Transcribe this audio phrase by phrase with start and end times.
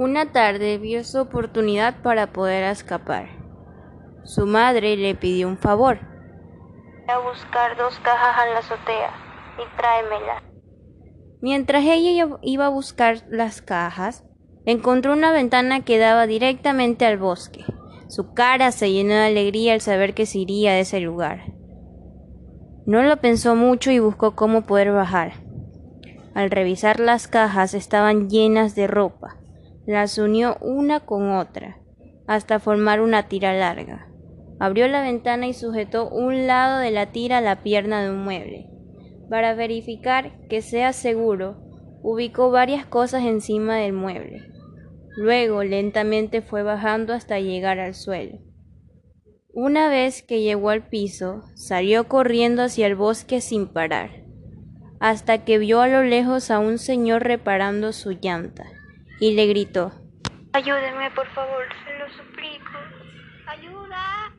[0.00, 3.28] Una tarde vio su oportunidad para poder escapar.
[4.24, 5.98] Su madre le pidió un favor.
[7.04, 9.10] Voy a buscar dos cajas a la azotea
[9.58, 10.42] y tráemelas.
[11.42, 14.24] Mientras ella iba a buscar las cajas,
[14.64, 17.66] encontró una ventana que daba directamente al bosque.
[18.08, 21.52] Su cara se llenó de alegría al saber que se iría de ese lugar.
[22.86, 25.32] No lo pensó mucho y buscó cómo poder bajar.
[26.32, 29.39] Al revisar las cajas estaban llenas de ropa.
[29.90, 31.80] Las unió una con otra,
[32.28, 34.06] hasta formar una tira larga.
[34.60, 38.22] Abrió la ventana y sujetó un lado de la tira a la pierna de un
[38.22, 38.68] mueble.
[39.28, 41.56] Para verificar que sea seguro,
[42.04, 44.52] ubicó varias cosas encima del mueble.
[45.16, 48.38] Luego lentamente fue bajando hasta llegar al suelo.
[49.52, 54.22] Una vez que llegó al piso, salió corriendo hacia el bosque sin parar,
[55.00, 58.66] hasta que vio a lo lejos a un señor reparando su llanta,
[59.20, 59.92] y le gritó
[60.52, 62.70] Ayúdeme, por favor, se lo suplico.
[63.46, 64.36] ¡Ayuda!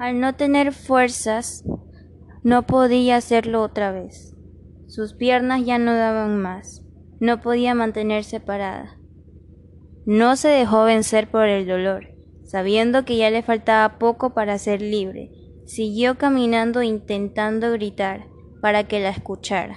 [0.00, 1.64] Al no tener fuerzas,
[2.42, 4.34] no podía hacerlo otra vez.
[4.88, 6.84] Sus piernas ya no daban más.
[7.20, 8.98] No podía mantenerse parada.
[10.04, 12.08] No se dejó vencer por el dolor.
[12.42, 15.30] Sabiendo que ya le faltaba poco para ser libre,
[15.66, 18.26] siguió caminando intentando gritar
[18.60, 19.76] para que la escuchara.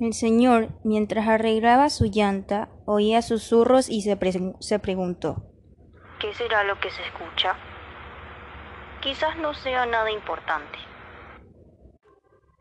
[0.00, 4.18] El señor, mientras arreglaba su llanta, oía susurros y se,
[4.58, 5.44] se preguntó
[6.18, 7.56] ¿Qué será lo que se escucha?
[9.00, 10.78] Quizás no sea nada importante.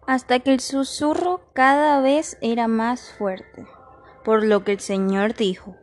[0.06, 3.66] Hasta que el susurro cada vez era más fuerte,
[4.24, 5.76] por lo que el señor dijo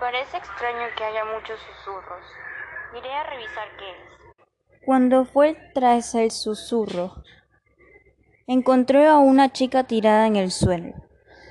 [0.00, 2.24] Parece extraño que haya muchos susurros.
[2.98, 4.84] Iré a revisar qué es.
[4.84, 7.22] Cuando fue tras el susurro,
[8.46, 10.94] encontró a una chica tirada en el suelo.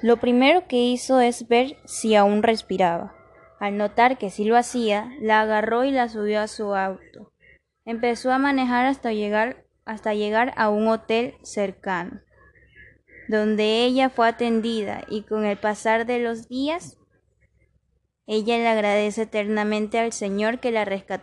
[0.02, 3.16] Lo primero que hizo es ver si aún respiraba.
[3.60, 7.32] Al notar que sí lo hacía, la agarró y la subió a su auto.
[7.86, 12.22] Empezó a manejar hasta llegar, hasta llegar a un hotel cercano,
[13.28, 16.98] donde ella fue atendida y con el pasar de los días
[18.28, 21.14] ella le agradece eternamente al Señor que la rescató